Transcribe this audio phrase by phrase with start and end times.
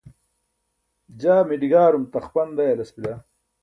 [1.21, 3.15] jaa miḍigaarum taxpan dayalas bila